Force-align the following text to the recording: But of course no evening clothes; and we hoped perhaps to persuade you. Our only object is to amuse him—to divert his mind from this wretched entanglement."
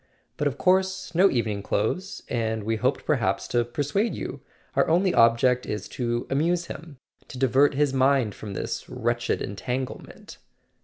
But 0.35 0.47
of 0.47 0.57
course 0.57 1.13
no 1.13 1.29
evening 1.29 1.61
clothes; 1.61 2.23
and 2.27 2.63
we 2.63 2.77
hoped 2.77 3.05
perhaps 3.05 3.47
to 3.49 3.63
persuade 3.63 4.15
you. 4.15 4.41
Our 4.75 4.87
only 4.87 5.13
object 5.13 5.67
is 5.67 5.87
to 5.89 6.25
amuse 6.27 6.65
him—to 6.65 7.37
divert 7.37 7.75
his 7.75 7.93
mind 7.93 8.33
from 8.33 8.53
this 8.55 8.89
wretched 8.89 9.43
entanglement." 9.43 10.39